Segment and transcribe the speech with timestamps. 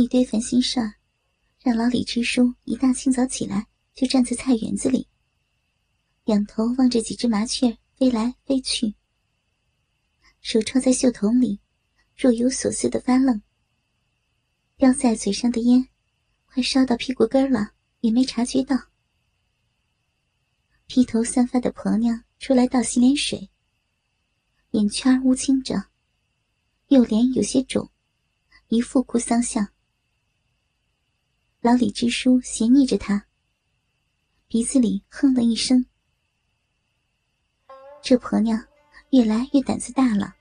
[0.00, 0.94] 一堆烦心事儿，
[1.62, 5.06] 让老李支书一大清早起来就站在菜园子里，
[6.24, 8.94] 仰头望着几只麻雀飞来飞去，
[10.40, 11.60] 手抄在袖筒里，
[12.16, 13.42] 若有所思的发愣。
[14.78, 15.86] 叼在嘴上的烟，
[16.46, 18.74] 快烧到屁股根了，也没察觉到。
[20.86, 23.50] 披头散发的婆娘出来倒洗脸水，
[24.70, 25.90] 眼圈乌青着，
[26.88, 27.90] 右脸有些肿，
[28.68, 29.70] 一副哭丧相。
[31.62, 33.26] 老李支书斜睨着他，
[34.48, 35.84] 鼻子里哼了一声。
[38.00, 38.58] 这婆娘
[39.10, 40.34] 越来越胆子大了，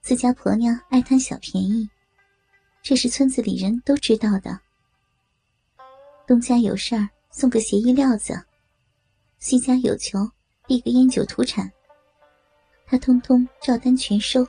[0.00, 1.88] 自家婆娘爱贪小便宜。
[2.82, 4.58] 这是村子里人都知道的。
[6.26, 8.44] 东家有事儿送个协议料子，
[9.38, 10.18] 西家有求
[10.66, 11.70] 递个烟酒土产，
[12.86, 14.44] 他通通照单全收。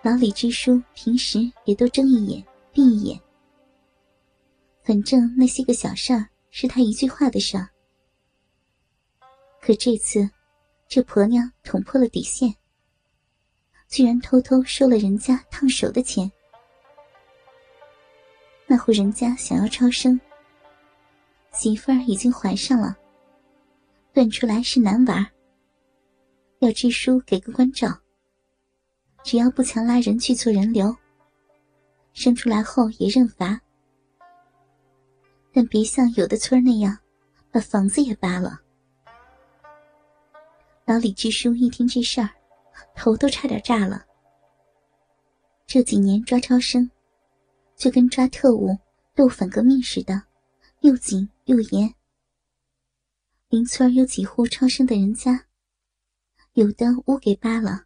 [0.00, 3.20] 老李支书平时也都睁一眼闭眼，
[4.82, 7.68] 反正那些个小事儿是他一句话的事儿。
[9.60, 10.28] 可这次，
[10.88, 12.54] 这婆娘捅破了底线。
[13.88, 16.30] 居然偷偷收了人家烫手的钱，
[18.68, 20.20] 那户人家想要超生，
[21.52, 22.96] 媳妇儿已经怀上了，
[24.12, 25.28] 断出来是男娃，
[26.60, 27.88] 要支书给个关照，
[29.24, 30.96] 只要不强拉人去做人流，
[32.12, 33.60] 生出来后也认罚，
[35.52, 36.98] 但别像有的村那样，
[37.50, 38.60] 把房子也扒了。
[40.84, 42.30] 老李支书一听这事儿。
[42.94, 44.04] 头都差点炸了。
[45.66, 46.90] 这几年抓超生，
[47.76, 48.76] 就跟抓特务、
[49.14, 50.22] 斗反革命似的，
[50.80, 51.94] 又紧又严。
[53.48, 55.46] 邻村有几户超生的人家，
[56.54, 57.84] 有的屋给扒了，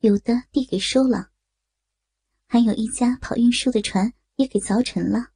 [0.00, 1.30] 有的地给收了，
[2.52, 5.30] 还有一家跑运输的船也给凿沉了。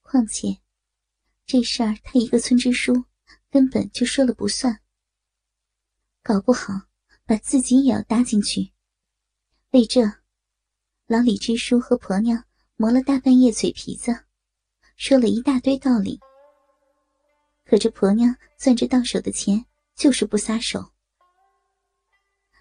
[0.00, 0.62] 况且，
[1.44, 3.04] 这事儿他一个村支书
[3.50, 4.80] 根本就说了不算，
[6.22, 6.88] 搞不好。
[7.26, 8.72] 把自己也要搭进去。
[9.72, 10.00] 为这，
[11.06, 12.42] 老李支书和婆娘
[12.76, 14.24] 磨了大半夜嘴皮子，
[14.96, 16.18] 说了一大堆道理。
[17.66, 20.92] 可这婆娘攥着到手的钱，就是不撒手。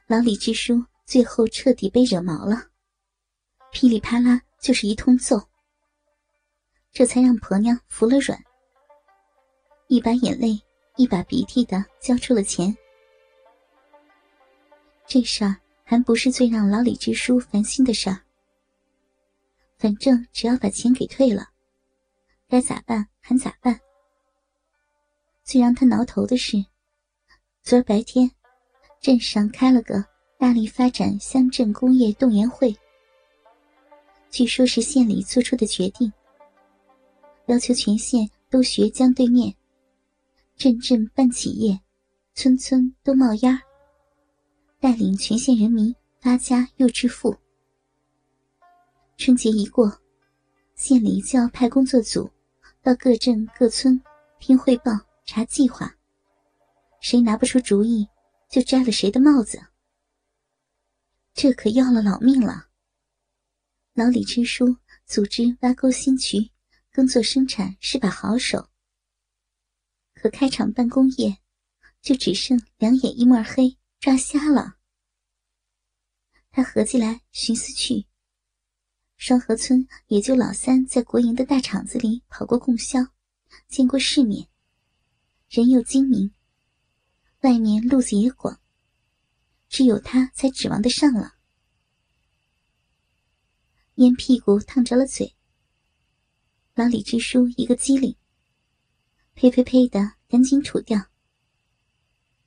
[0.08, 2.70] 老李支书最后彻底被惹毛了，
[3.80, 5.40] 噼里啪啦就是一通揍。
[6.92, 8.44] 这才让婆娘服了软，
[9.86, 10.60] 一把眼泪
[10.96, 12.76] 一把鼻涕的交出了钱。
[15.06, 18.20] 这事儿还不是最让老李支书烦心的事儿。
[19.78, 21.48] 反正只要把钱给退了，
[22.50, 23.80] 该咋办还咋办。
[25.44, 26.66] 最让他挠头的是，
[27.62, 28.32] 昨儿白天，
[29.00, 30.04] 镇上开了个
[30.40, 32.76] 大力发展乡镇工业动员会，
[34.30, 36.12] 据说是县里做出的决定，
[37.48, 39.56] 要求全县都学江对面，
[40.58, 41.80] 镇镇办企业，
[42.36, 43.60] 村村都冒烟儿。
[44.80, 47.36] 带领全县人民发家又致富。
[49.18, 49.92] 春节一过，
[50.76, 52.30] 县里就要派工作组
[52.84, 54.00] 到各镇各村
[54.40, 54.92] 听汇报、
[55.26, 55.92] 查计划。
[57.00, 58.08] 谁拿不出主意，
[58.50, 59.60] 就摘了谁的帽子。
[61.34, 62.67] 这可要了老命了。
[63.98, 64.78] 老李支书
[65.08, 66.52] 组织挖沟新渠、
[66.92, 68.70] 耕作生产是把好手，
[70.14, 71.40] 可开厂办工业，
[72.00, 73.76] 就只剩两眼一抹黑。
[74.00, 74.76] 抓瞎了，
[76.52, 78.06] 他合计来寻思去。
[79.16, 83.00] 双河村也就老三在国营的大厂子里跑过供销，
[83.68, 84.48] 见过世面，
[85.50, 86.32] 人又精明，
[87.42, 88.62] 外面路子也广，
[89.68, 91.37] 只有他才指望得上了。
[93.98, 95.36] 烟屁股烫着了嘴，
[96.76, 98.16] 老李支书一个机灵，
[99.34, 101.10] 呸呸呸的赶紧吐掉。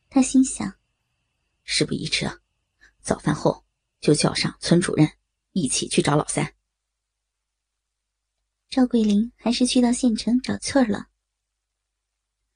[0.09, 0.77] 他心想。
[1.65, 2.31] 事不宜迟，
[3.00, 3.65] 早饭后
[4.00, 5.09] 就叫上村主任
[5.50, 6.55] 一起去找老三。
[8.69, 11.09] 赵桂林还是去到县城找翠儿了。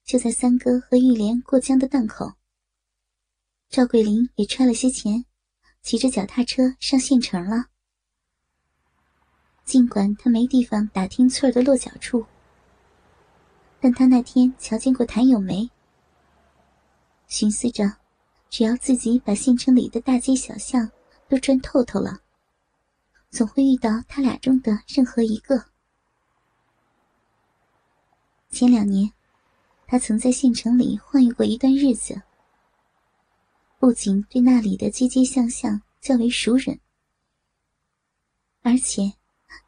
[0.05, 2.35] 就在三哥和玉莲过江的档口，
[3.69, 5.25] 赵桂林也揣了些钱，
[5.83, 7.71] 骑着脚踏车上县城了。
[9.65, 12.27] 尽管他没地方打听翠儿的落脚处，
[13.81, 15.71] 但他那天瞧见过谭咏梅，
[17.27, 17.97] 寻思着。
[18.51, 20.89] 只要自己把县城里的大街小巷
[21.29, 22.21] 都转透透了，
[23.29, 25.65] 总会遇到他俩中的任何一个。
[28.51, 29.13] 前两年，
[29.89, 32.23] 他曾在县城里晃悠过一段日子，
[33.81, 36.79] 不仅对那里的街街巷巷较为熟稔，
[38.81, 39.13] 且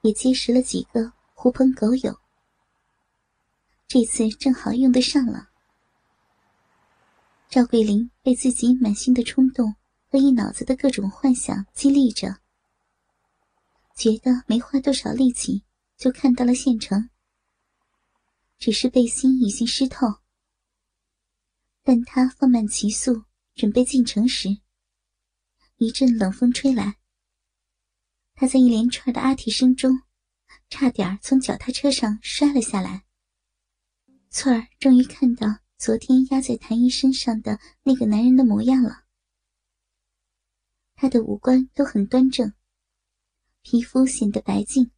[0.03, 2.19] 也结识了几个狐朋狗友，
[3.87, 5.51] 这次正好用得上了。
[7.49, 9.77] 赵桂林被自己满心的冲动
[10.11, 12.39] 和一脑子的各种幻想激励着，
[13.95, 15.63] 觉得没花多少力气
[15.97, 17.09] 就看到了县城。
[18.59, 20.07] 只是背心已经湿透，
[21.83, 23.25] 但他放慢骑速
[23.55, 24.49] 准备进城时，
[25.77, 26.97] 一阵冷风吹来。
[28.39, 30.03] 他在一连串的阿嚏声中，
[30.69, 33.05] 差点从脚踏车上摔了下来。
[34.29, 35.47] 翠儿终于看到
[35.79, 39.05] 昨天压在谭姨身上的那个男人的模样了。
[40.95, 42.53] 他的五官都很端正，
[43.63, 44.91] 皮肤显得白净，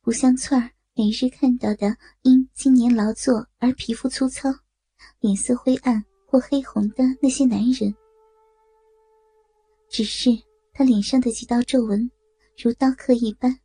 [0.00, 4.48] 不像翠儿每日看到的因经年劳作而皮肤粗糙、
[5.18, 7.92] 脸色灰暗或黑红的那些男人。
[9.90, 10.45] 只是。
[10.78, 12.10] 他脸上的几道皱纹，
[12.62, 13.58] 如刀刻一般。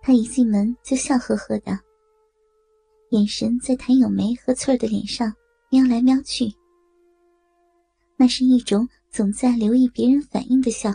[0.00, 1.78] 他一进门就笑呵呵的，
[3.10, 5.32] 眼神在谭咏梅和翠儿的脸上
[5.70, 6.52] 瞄来瞄去。
[8.16, 10.92] 那是一种总在留意别人反应的笑。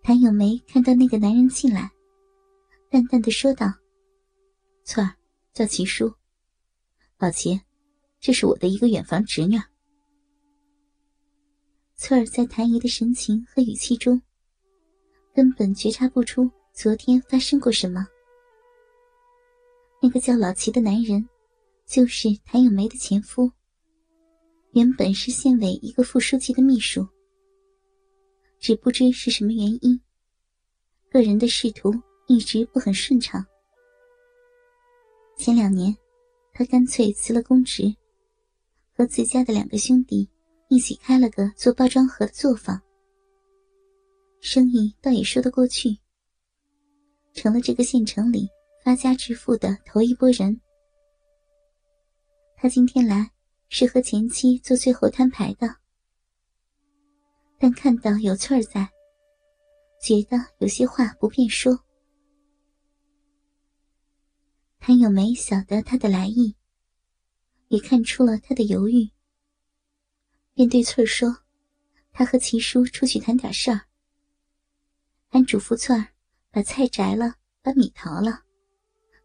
[0.00, 1.90] 谭咏梅看到那个男人进来，
[2.88, 3.66] 淡淡的说道
[4.84, 5.16] ：“翠儿，
[5.52, 6.14] 叫齐叔。
[7.18, 7.60] 老齐，
[8.20, 9.58] 这是我的一个远房侄女。”
[11.94, 14.20] 翠儿在谭姨的神情和语气中，
[15.32, 18.06] 根本觉察不出昨天发生过什么。
[20.00, 21.28] 那个叫老齐的男人，
[21.86, 23.50] 就是谭咏梅的前夫。
[24.72, 27.06] 原本是县委一个副书记的秘书，
[28.58, 30.00] 只不知是什么原因，
[31.08, 31.94] 个人的仕途
[32.26, 33.46] 一直不很顺畅。
[35.36, 35.96] 前两年，
[36.52, 37.94] 他干脆辞了公职，
[38.96, 40.28] 和自家的两个兄弟。
[40.72, 42.80] 一起开了个做包装盒的作坊，
[44.40, 45.98] 生意倒也说得过去，
[47.34, 48.48] 成了这个县城里
[48.82, 50.58] 发家致富的头一波人。
[52.56, 53.30] 他今天来
[53.68, 55.76] 是和前妻做最后摊牌的，
[57.58, 58.90] 但看到有翠儿在，
[60.02, 61.78] 觉得有些话不便说。
[64.80, 66.56] 谭咏梅晓得他的来意，
[67.68, 69.06] 也看出了他的犹豫。
[70.54, 71.38] 便对翠儿说
[72.12, 73.80] ：“他和齐叔出去谈点事儿，
[75.30, 76.08] 俺嘱咐翠儿
[76.50, 78.42] 把菜摘了，把米淘了，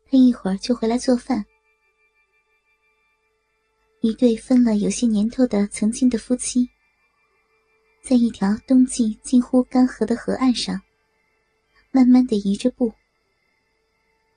[0.09, 1.45] 他一会儿就回来做饭。”
[4.01, 6.69] 一对分了有些年头的曾经的夫妻，
[8.01, 10.79] 在一条冬季近乎干涸的河岸上，
[11.91, 12.93] 慢慢的移着步。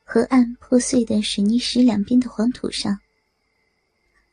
[0.03, 2.99] 河岸破碎的水泥石两边的黄土上。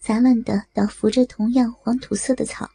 [0.07, 2.71] 杂乱的倒伏着同样黄土色的草，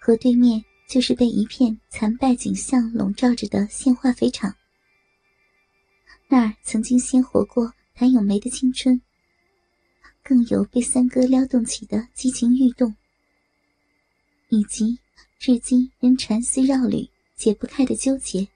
[0.00, 4.52] 河对面就是被一片残败景象笼罩着的县化肥厂。
[6.26, 9.00] 那儿曾经鲜活过谭咏梅的青春，
[10.24, 12.92] 更有被三哥撩动起的激情欲动，
[14.48, 14.98] 以及
[15.38, 18.48] 至今仍缠丝绕缕解不开的纠结。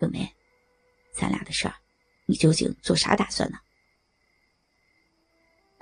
[0.00, 0.34] 咏梅，
[1.12, 1.76] 咱俩的事儿，
[2.26, 3.56] 你究竟做啥打算呢？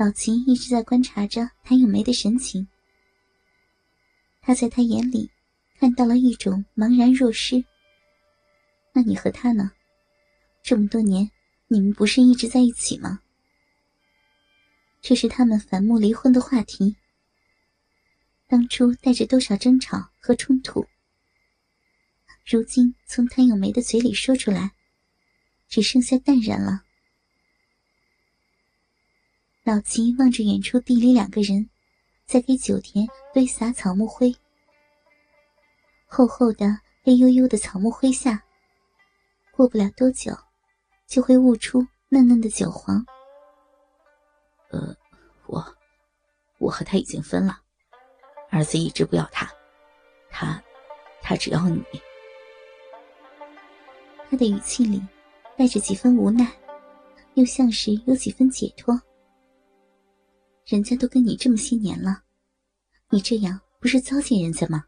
[0.01, 2.67] 老齐一直在观察着谭咏梅的神情，
[4.41, 5.31] 他在他眼里
[5.79, 7.63] 看到了一种茫然若失。
[8.95, 9.73] 那你和他呢？
[10.63, 11.31] 这么多年，
[11.69, 13.21] 你们不是一直在一起吗？
[15.03, 16.97] 这是他们反目离婚的话题。
[18.47, 20.83] 当初带着多少争吵和冲突，
[22.47, 24.73] 如今从谭咏梅的嘴里说出来，
[25.69, 26.85] 只剩下淡然了。
[29.71, 31.71] 老齐望着远处地里两个人，
[32.27, 34.35] 在给酒田堆撒草木灰。
[36.07, 36.67] 厚厚的
[37.05, 38.43] 黑黝黝的草木灰下，
[39.53, 40.37] 过不了多久，
[41.07, 43.07] 就会悟出嫩嫩的酒黄。
[44.71, 44.93] 呃，
[45.47, 45.65] 我，
[46.59, 47.61] 我和他已经分了，
[48.49, 49.49] 儿子一直不要他，
[50.31, 50.61] 他，
[51.23, 51.81] 他只要你。
[54.29, 55.01] 他的语气里
[55.57, 56.45] 带着几分无奈，
[57.35, 59.01] 又像是有几分解脱。
[60.71, 62.23] 人家都跟你这么些年了，
[63.11, 64.85] 你这样不是糟践人家吗？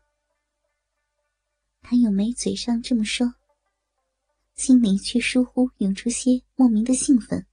[1.81, 3.35] 谭咏梅嘴上这么说，
[4.55, 7.45] 心里却疏忽涌出些莫名的兴奋。